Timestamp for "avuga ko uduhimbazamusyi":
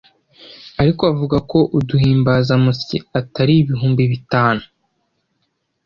1.13-2.97